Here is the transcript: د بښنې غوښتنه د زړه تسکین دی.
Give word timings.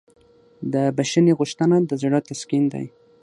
د 0.73 0.75
بښنې 0.95 1.33
غوښتنه 1.39 1.77
د 1.89 1.91
زړه 2.01 2.19
تسکین 2.27 2.63
دی. 2.73 2.85